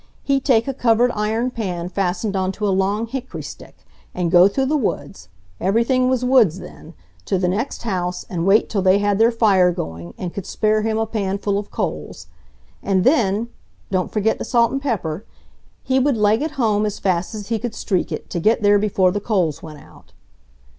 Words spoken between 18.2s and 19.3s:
to get there before the